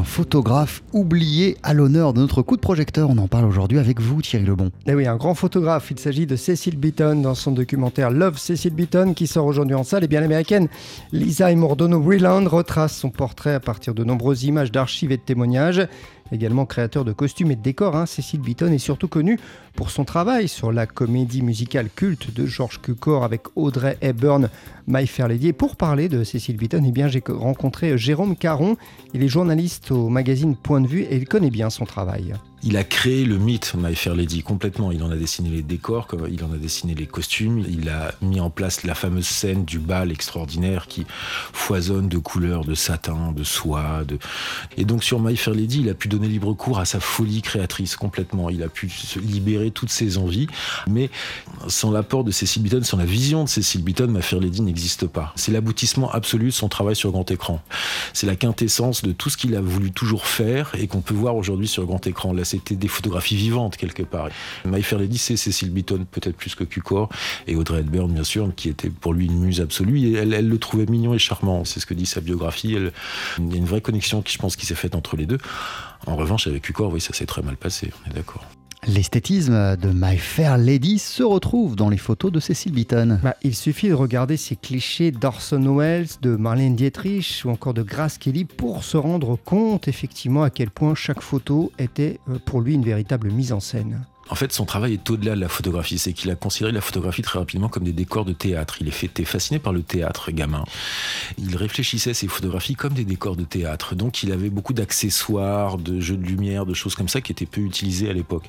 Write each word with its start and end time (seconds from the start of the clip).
un 0.00 0.04
photographe 0.04 0.82
oublié 0.94 1.58
à 1.62 1.74
l'honneur 1.74 2.14
de 2.14 2.20
notre 2.20 2.40
coup 2.40 2.56
de 2.56 2.62
projecteur. 2.62 3.10
On 3.10 3.18
en 3.18 3.28
parle 3.28 3.44
aujourd'hui 3.44 3.78
avec 3.78 4.00
vous, 4.00 4.22
Thierry 4.22 4.46
Lebon. 4.46 4.70
Eh 4.86 4.94
oui, 4.94 5.06
un 5.06 5.16
grand 5.16 5.34
photographe. 5.34 5.90
Il 5.90 5.98
s'agit 5.98 6.26
de 6.26 6.36
Cecil 6.36 6.78
Beaton 6.78 7.16
dans 7.16 7.34
son 7.34 7.52
documentaire 7.52 8.10
Love 8.10 8.38
Cecil 8.38 8.72
Beaton 8.72 9.12
qui 9.12 9.26
sort 9.26 9.44
aujourd'hui 9.44 9.74
en 9.74 9.84
salle. 9.84 10.04
Et 10.04 10.08
bien 10.08 10.22
l'américaine 10.22 10.68
Lisa 11.12 11.52
Imordono 11.52 12.00
Breland 12.00 12.46
retrace 12.46 12.96
son 12.96 13.10
portrait 13.10 13.52
à 13.52 13.60
partir 13.60 13.92
de 13.92 14.02
nombreuses 14.02 14.44
images 14.44 14.72
d'archives 14.72 15.12
et 15.12 15.18
de 15.18 15.22
témoignages. 15.22 15.86
Également 16.32 16.66
créateur 16.66 17.04
de 17.04 17.12
costumes 17.12 17.50
et 17.50 17.56
de 17.56 17.62
décors, 17.62 17.96
hein, 17.96 18.06
Cecil 18.06 18.40
Beaton 18.40 18.72
est 18.72 18.78
surtout 18.78 19.08
connu 19.08 19.38
pour 19.74 19.90
son 19.90 20.04
travail 20.04 20.48
sur 20.48 20.72
la 20.72 20.86
comédie 20.86 21.42
musicale 21.42 21.88
culte 21.94 22.32
de 22.32 22.46
George 22.46 22.80
Cukor 22.80 23.24
avec 23.24 23.42
Audrey 23.56 23.98
Hepburn, 24.00 24.48
My 24.86 25.06
Fair 25.06 25.28
Lady. 25.28 25.48
Et 25.48 25.52
pour 25.52 25.76
parler 25.76 26.08
de 26.08 26.24
Cecil 26.24 26.56
Beaton, 26.56 26.84
eh 26.84 27.08
j'ai 27.08 27.22
rencontré 27.28 27.96
Jérôme 27.98 28.36
Caron. 28.36 28.76
Il 29.14 29.22
est 29.22 29.28
journaliste 29.28 29.90
au 29.90 30.08
magazine 30.08 30.56
Point 30.56 30.82
de 30.82 30.88
Vue 30.88 31.02
et 31.02 31.16
il 31.16 31.26
connaît 31.26 31.50
bien 31.50 31.70
son 31.70 31.84
travail. 31.84 32.34
Il 32.62 32.76
a 32.76 32.84
créé 32.84 33.24
le 33.24 33.38
mythe 33.38 33.72
My 33.74 33.94
Fair 33.94 34.14
Lady 34.14 34.42
complètement. 34.42 34.92
Il 34.92 35.02
en 35.02 35.10
a 35.10 35.16
dessiné 35.16 35.48
les 35.48 35.62
décors, 35.62 36.08
il 36.30 36.44
en 36.44 36.52
a 36.52 36.58
dessiné 36.58 36.94
les 36.94 37.06
costumes. 37.06 37.64
Il 37.66 37.88
a 37.88 38.12
mis 38.20 38.38
en 38.38 38.50
place 38.50 38.84
la 38.84 38.94
fameuse 38.94 39.26
scène 39.26 39.64
du 39.64 39.78
bal 39.78 40.12
extraordinaire 40.12 40.86
qui 40.86 41.06
foisonne 41.08 42.08
de 42.08 42.18
couleurs, 42.18 42.66
de 42.66 42.74
satin, 42.74 43.32
de 43.34 43.44
soie. 43.44 44.04
De... 44.06 44.18
Et 44.76 44.84
donc 44.84 45.04
sur 45.04 45.20
My 45.20 45.38
Fair 45.38 45.54
Lady, 45.54 45.80
il 45.80 45.88
a 45.88 45.94
pu 45.94 46.08
donner 46.08 46.28
libre 46.28 46.52
cours 46.52 46.78
à 46.80 46.84
sa 46.84 47.00
folie 47.00 47.40
créatrice 47.40 47.96
complètement. 47.96 48.50
Il 48.50 48.62
a 48.62 48.68
pu 48.68 48.90
se 48.90 49.18
libérer 49.18 49.70
toutes 49.70 49.90
ses 49.90 50.18
envies. 50.18 50.46
Mais 50.86 51.08
sans 51.66 51.90
l'apport 51.90 52.24
de 52.24 52.30
Cecil 52.30 52.62
Beaton, 52.62 52.82
sans 52.82 52.98
la 52.98 53.06
vision 53.06 53.44
de 53.44 53.48
Cecil 53.48 53.82
Beaton, 53.82 54.08
My 54.08 54.20
Fair 54.20 54.38
Lady 54.38 54.60
n'existe 54.60 55.06
pas. 55.06 55.32
C'est 55.34 55.52
l'aboutissement 55.52 56.10
absolu 56.10 56.46
de 56.46 56.50
son 56.50 56.68
travail 56.68 56.94
sur 56.94 57.10
grand 57.10 57.30
écran. 57.30 57.62
C'est 58.12 58.26
la 58.26 58.36
quintessence 58.36 59.00
de 59.00 59.12
tout 59.12 59.30
ce 59.30 59.38
qu'il 59.38 59.56
a 59.56 59.62
voulu 59.62 59.92
toujours 59.92 60.26
faire 60.26 60.72
et 60.78 60.88
qu'on 60.88 61.00
peut 61.00 61.14
voir 61.14 61.36
aujourd'hui 61.36 61.66
sur 61.66 61.86
grand 61.86 62.06
écran 62.06 62.34
c'était 62.50 62.76
des 62.76 62.88
photographies 62.88 63.36
vivantes 63.36 63.76
quelque 63.76 64.02
part. 64.02 64.28
Fair 64.82 64.98
Lady, 64.98 65.18
c'est 65.18 65.36
Cécile 65.36 65.70
Beaton, 65.70 66.06
peut-être 66.10 66.36
plus 66.36 66.54
que 66.54 66.64
Cukor, 66.64 67.08
et 67.46 67.56
Audrey 67.56 67.80
Hepburn, 67.80 68.12
bien 68.12 68.24
sûr, 68.24 68.52
qui 68.56 68.68
était 68.68 68.90
pour 68.90 69.12
lui 69.12 69.26
une 69.26 69.40
muse 69.40 69.60
absolue. 69.60 70.00
Et 70.00 70.12
elle, 70.14 70.48
le 70.48 70.58
trouvait 70.58 70.86
mignon 70.86 71.14
et 71.14 71.18
charmant. 71.18 71.64
C'est 71.64 71.80
ce 71.80 71.86
que 71.86 71.94
dit 71.94 72.06
sa 72.06 72.20
biographie. 72.20 72.76
il 73.38 73.50
y 73.50 73.54
a 73.54 73.56
une 73.56 73.64
vraie 73.64 73.80
connexion 73.80 74.22
qui, 74.22 74.32
je 74.32 74.38
pense, 74.38 74.56
qui 74.56 74.66
s'est 74.66 74.74
faite 74.74 74.94
entre 74.94 75.16
les 75.16 75.26
deux. 75.26 75.38
En 76.06 76.16
revanche, 76.16 76.46
avec 76.46 76.62
Cukor, 76.62 76.92
oui, 76.92 77.00
ça 77.00 77.12
s'est 77.12 77.26
très 77.26 77.42
mal 77.42 77.56
passé. 77.56 77.92
On 78.04 78.10
est 78.10 78.14
d'accord. 78.14 78.44
L'esthétisme 78.86 79.76
de 79.76 79.90
My 79.92 80.16
Fair 80.16 80.56
Lady 80.56 80.98
se 80.98 81.22
retrouve 81.22 81.76
dans 81.76 81.90
les 81.90 81.98
photos 81.98 82.32
de 82.32 82.40
Cécile 82.40 82.72
Beaton. 82.72 83.18
Bah, 83.22 83.36
il 83.42 83.54
suffit 83.54 83.90
de 83.90 83.94
regarder 83.94 84.38
ces 84.38 84.56
clichés 84.56 85.10
d'Orson 85.10 85.76
Welles, 85.76 86.08
de 86.22 86.34
Marlène 86.34 86.76
Dietrich 86.76 87.42
ou 87.44 87.50
encore 87.50 87.74
de 87.74 87.82
Grace 87.82 88.16
Kelly 88.16 88.46
pour 88.46 88.82
se 88.82 88.96
rendre 88.96 89.36
compte 89.36 89.86
effectivement 89.86 90.42
à 90.42 90.50
quel 90.50 90.70
point 90.70 90.94
chaque 90.94 91.20
photo 91.20 91.70
était 91.78 92.20
euh, 92.30 92.38
pour 92.46 92.62
lui 92.62 92.74
une 92.74 92.84
véritable 92.84 93.30
mise 93.30 93.52
en 93.52 93.60
scène. 93.60 94.00
En 94.30 94.36
fait, 94.36 94.52
son 94.52 94.64
travail 94.64 94.94
est 94.94 95.10
au-delà 95.10 95.34
de 95.34 95.40
la 95.40 95.48
photographie. 95.48 95.98
C'est 95.98 96.12
qu'il 96.12 96.30
a 96.30 96.36
considéré 96.36 96.72
la 96.72 96.80
photographie 96.80 97.22
très 97.22 97.38
rapidement 97.38 97.68
comme 97.68 97.82
des 97.82 97.92
décors 97.92 98.24
de 98.24 98.32
théâtre. 98.32 98.76
Il 98.80 98.88
était 98.88 99.24
fasciné 99.24 99.58
par 99.58 99.72
le 99.72 99.82
théâtre, 99.82 100.30
gamin. 100.30 100.64
Il 101.36 101.56
réfléchissait 101.56 102.10
à 102.10 102.14
ses 102.14 102.28
photographies 102.28 102.76
comme 102.76 102.94
des 102.94 103.04
décors 103.04 103.34
de 103.34 103.42
théâtre. 103.42 103.96
Donc, 103.96 104.22
il 104.22 104.30
avait 104.32 104.50
beaucoup 104.50 104.72
d'accessoires, 104.72 105.78
de 105.78 106.00
jeux 106.00 106.16
de 106.16 106.24
lumière, 106.24 106.64
de 106.64 106.74
choses 106.74 106.94
comme 106.94 107.08
ça 107.08 107.20
qui 107.20 107.32
étaient 107.32 107.46
peu 107.46 107.60
utilisées 107.60 108.08
à 108.08 108.12
l'époque. 108.12 108.48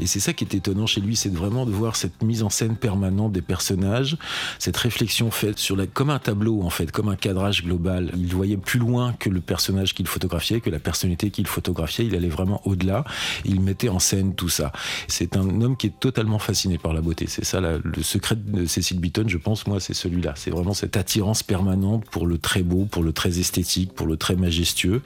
Et 0.00 0.06
c'est 0.06 0.20
ça 0.20 0.32
qui 0.32 0.44
est 0.44 0.54
étonnant 0.54 0.86
chez 0.86 1.00
lui, 1.00 1.14
c'est 1.14 1.32
vraiment 1.32 1.64
de 1.64 1.70
voir 1.70 1.94
cette 1.94 2.22
mise 2.22 2.42
en 2.42 2.50
scène 2.50 2.76
permanente 2.76 3.32
des 3.32 3.42
personnages, 3.42 4.16
cette 4.58 4.76
réflexion 4.76 5.30
faite 5.30 5.58
sur 5.58 5.76
la, 5.76 5.86
comme 5.86 6.10
un 6.10 6.18
tableau, 6.18 6.62
en 6.62 6.70
fait, 6.70 6.90
comme 6.90 7.08
un 7.08 7.16
cadrage 7.16 7.62
global. 7.64 8.10
Il 8.16 8.34
voyait 8.34 8.56
plus 8.56 8.80
loin 8.80 9.12
que 9.12 9.30
le 9.30 9.40
personnage 9.40 9.94
qu'il 9.94 10.08
photographiait, 10.08 10.60
que 10.60 10.70
la 10.70 10.80
personnalité 10.80 11.30
qu'il 11.30 11.46
photographiait. 11.46 12.06
Il 12.06 12.16
allait 12.16 12.28
vraiment 12.28 12.60
au-delà. 12.64 13.04
Il 13.44 13.60
mettait 13.60 13.88
en 13.88 14.00
scène 14.00 14.34
tout 14.34 14.48
ça. 14.48 14.72
C'est 15.08 15.36
un 15.36 15.60
homme 15.60 15.76
qui 15.76 15.88
est 15.88 16.00
totalement 16.00 16.38
fasciné 16.38 16.78
par 16.78 16.92
la 16.92 17.00
beauté. 17.00 17.26
C'est 17.28 17.44
ça 17.44 17.60
le 17.60 18.02
secret 18.02 18.36
de 18.36 18.66
Cécile 18.66 19.00
Beaton, 19.00 19.24
je 19.26 19.38
pense, 19.38 19.66
moi, 19.66 19.80
c'est 19.80 19.94
celui-là. 19.94 20.34
C'est 20.36 20.50
vraiment 20.50 20.74
cette 20.74 20.96
attirance 20.96 21.42
permanente 21.42 22.04
pour 22.10 22.26
le 22.26 22.38
très 22.38 22.62
beau, 22.62 22.84
pour 22.84 23.02
le 23.02 23.12
très 23.12 23.38
esthétique, 23.38 23.92
pour 23.92 24.06
le 24.06 24.16
très 24.16 24.36
majestueux, 24.36 25.02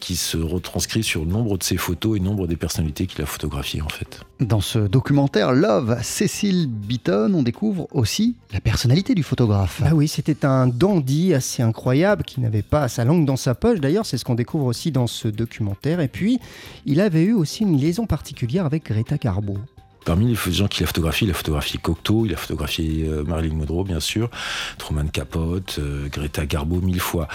qui 0.00 0.16
se 0.16 0.36
retranscrit 0.36 1.02
sur 1.02 1.26
nombre 1.26 1.58
de 1.58 1.62
ses 1.62 1.76
photos 1.76 2.16
et 2.16 2.20
nombre 2.20 2.46
des 2.46 2.56
personnalités 2.56 3.06
qu'il 3.06 3.22
a 3.22 3.26
photographiées, 3.26 3.82
en 3.82 3.88
fait. 3.88 4.20
Dans 4.40 4.60
ce 4.60 4.78
documentaire 4.78 5.52
Love, 5.52 5.98
Cécile 6.02 6.68
Beaton, 6.68 7.32
on 7.34 7.42
découvre 7.42 7.88
aussi 7.92 8.36
la 8.52 8.60
personnalité 8.60 9.14
du 9.14 9.22
photographe. 9.22 9.82
Ah 9.84 9.94
oui, 9.94 10.06
c'était 10.08 10.44
un 10.44 10.68
dandy 10.68 11.34
assez 11.34 11.62
incroyable 11.62 12.22
qui 12.22 12.40
n'avait 12.40 12.62
pas 12.62 12.88
sa 12.88 13.04
langue 13.04 13.24
dans 13.24 13.36
sa 13.36 13.54
poche. 13.54 13.80
D'ailleurs, 13.80 14.06
c'est 14.06 14.16
ce 14.16 14.24
qu'on 14.24 14.36
découvre 14.36 14.66
aussi 14.66 14.92
dans 14.92 15.06
ce 15.06 15.28
documentaire. 15.28 16.00
Et 16.00 16.08
puis, 16.08 16.38
il 16.86 17.00
avait 17.00 17.24
eu 17.24 17.32
aussi 17.32 17.64
une 17.64 17.76
liaison 17.76 18.06
particulière 18.06 18.64
avec 18.64 18.86
Greta 18.86 19.16
Garbo. 19.16 19.37
Barbeau. 19.40 19.77
Parmi 20.08 20.34
les 20.46 20.52
gens 20.54 20.68
qu'il 20.68 20.84
a 20.84 20.86
photographié, 20.86 21.26
il 21.26 21.30
a 21.32 21.34
photographié 21.34 21.78
Cocteau, 21.82 22.24
il 22.24 22.32
a 22.32 22.38
photographié 22.38 23.04
euh, 23.06 23.24
Marilyn 23.24 23.56
Monroe, 23.56 23.84
bien 23.84 24.00
sûr, 24.00 24.30
Truman 24.78 25.08
Capote, 25.12 25.76
euh, 25.80 26.08
Greta 26.08 26.46
Garbo 26.46 26.80
mille 26.80 26.98
fois. 26.98 27.28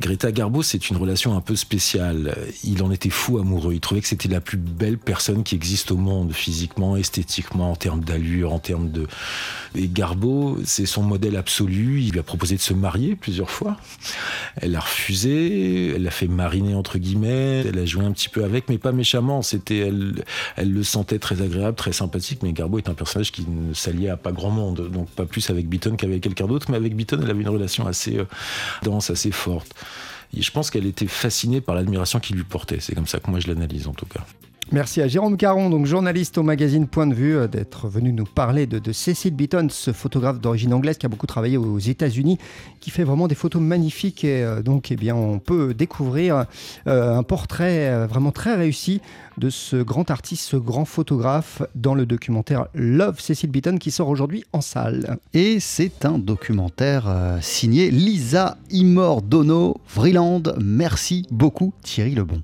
Greta 0.00 0.32
Garbo, 0.32 0.62
c'est 0.62 0.88
une 0.88 0.96
relation 0.96 1.36
un 1.36 1.42
peu 1.42 1.54
spéciale. 1.54 2.34
Il 2.64 2.82
en 2.82 2.90
était 2.90 3.10
fou 3.10 3.36
amoureux. 3.36 3.74
Il 3.74 3.80
trouvait 3.80 4.00
que 4.00 4.08
c'était 4.08 4.30
la 4.30 4.40
plus 4.40 4.56
belle 4.56 4.96
personne 4.96 5.44
qui 5.44 5.54
existe 5.54 5.90
au 5.90 5.98
monde, 5.98 6.32
physiquement, 6.32 6.96
esthétiquement, 6.96 7.72
en 7.72 7.76
termes 7.76 8.02
d'allure, 8.02 8.54
en 8.54 8.58
termes 8.58 8.90
de. 8.90 9.06
Et 9.74 9.86
Garbo, 9.86 10.58
c'est 10.64 10.86
son 10.86 11.02
modèle 11.02 11.36
absolu. 11.36 12.00
Il 12.00 12.12
lui 12.12 12.20
a 12.20 12.22
proposé 12.22 12.56
de 12.56 12.62
se 12.62 12.72
marier 12.72 13.16
plusieurs 13.16 13.50
fois. 13.50 13.76
Elle 14.56 14.74
a 14.76 14.80
refusé. 14.80 15.94
Elle 15.94 16.04
l'a 16.04 16.10
fait 16.10 16.28
mariner 16.28 16.74
entre 16.74 16.96
guillemets. 16.96 17.64
Elle 17.68 17.78
a 17.78 17.84
joué 17.84 18.06
un 18.06 18.12
petit 18.12 18.30
peu 18.30 18.44
avec, 18.44 18.70
mais 18.70 18.78
pas 18.78 18.92
méchamment. 18.92 19.42
C'était, 19.42 19.80
elle, 19.80 20.24
elle 20.56 20.72
le 20.72 20.82
sentait 20.84 21.18
très 21.18 21.42
agréable, 21.42 21.76
très 21.76 21.92
sympa 21.92 22.13
mais 22.42 22.52
Garbo 22.52 22.78
est 22.78 22.88
un 22.88 22.94
personnage 22.94 23.32
qui 23.32 23.46
ne 23.48 23.74
s'alliait 23.74 24.10
à 24.10 24.16
pas 24.16 24.32
grand 24.32 24.50
monde, 24.50 24.88
donc 24.90 25.08
pas 25.10 25.26
plus 25.26 25.50
avec 25.50 25.68
Beaton 25.68 25.96
qu'avec 25.96 26.22
quelqu'un 26.22 26.46
d'autre, 26.46 26.70
mais 26.70 26.76
avec 26.76 26.94
Beaton, 26.94 27.20
elle 27.22 27.30
avait 27.30 27.42
une 27.42 27.48
relation 27.48 27.86
assez 27.86 28.18
euh, 28.18 28.24
dense, 28.82 29.10
assez 29.10 29.30
forte. 29.30 29.74
Et 30.36 30.42
je 30.42 30.50
pense 30.50 30.70
qu'elle 30.70 30.86
était 30.86 31.06
fascinée 31.06 31.60
par 31.60 31.74
l'admiration 31.74 32.20
qu'il 32.20 32.36
lui 32.36 32.44
portait. 32.44 32.78
C'est 32.80 32.94
comme 32.94 33.06
ça 33.06 33.20
que 33.20 33.30
moi 33.30 33.40
je 33.40 33.48
l'analyse 33.48 33.86
en 33.86 33.94
tout 33.94 34.06
cas. 34.06 34.24
Merci 34.72 35.02
à 35.02 35.08
Jérôme 35.08 35.36
Caron, 35.36 35.68
donc 35.68 35.84
journaliste 35.84 36.38
au 36.38 36.42
magazine 36.42 36.88
Point 36.88 37.06
de 37.06 37.14
Vue, 37.14 37.36
euh, 37.36 37.46
d'être 37.46 37.86
venu 37.86 38.12
nous 38.12 38.24
parler 38.24 38.66
de, 38.66 38.92
Cecil 38.92 39.34
Beaton, 39.34 39.68
ce 39.70 39.92
photographe 39.92 40.40
d'origine 40.40 40.72
anglaise 40.72 40.96
qui 40.96 41.06
a 41.06 41.08
beaucoup 41.08 41.26
travaillé 41.26 41.56
aux 41.58 41.78
États-Unis, 41.78 42.38
qui 42.80 42.90
fait 42.90 43.04
vraiment 43.04 43.28
des 43.28 43.34
photos 43.34 43.60
magnifiques. 43.60 44.24
Et 44.24 44.42
euh, 44.42 44.62
donc, 44.62 44.90
eh 44.90 44.96
bien, 44.96 45.14
on 45.14 45.38
peut 45.38 45.74
découvrir 45.74 46.46
euh, 46.86 47.16
un 47.16 47.22
portrait 47.22 48.06
vraiment 48.06 48.32
très 48.32 48.54
réussi 48.54 49.00
de 49.36 49.50
ce 49.50 49.76
grand 49.76 50.10
artiste, 50.10 50.44
ce 50.48 50.56
grand 50.56 50.86
photographe 50.86 51.62
dans 51.74 51.94
le 51.94 52.06
documentaire 52.06 52.66
Love 52.74 53.20
Cecil 53.20 53.50
Beaton 53.50 53.76
qui 53.76 53.90
sort 53.90 54.08
aujourd'hui 54.08 54.44
en 54.52 54.60
salle. 54.60 55.18
Et 55.34 55.60
c'est 55.60 56.04
un 56.04 56.18
documentaire 56.18 57.38
signé 57.40 57.90
Lisa 57.90 58.56
Imordono 58.70 59.80
Vreeland. 59.94 60.42
Merci 60.60 61.26
beaucoup 61.30 61.72
Thierry 61.82 62.14
Lebon. 62.14 62.40